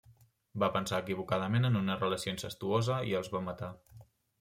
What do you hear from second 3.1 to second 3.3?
i